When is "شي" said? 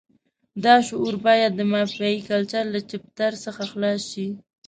4.11-4.27